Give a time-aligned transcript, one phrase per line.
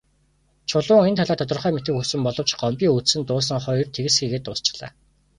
[0.69, 4.91] Чулуун энэ талаар тодорхой мэдэхийг хүссэн боловч Гомбын үзсэн дуулсан хоёр тэгсхийгээд дуусчихлаа.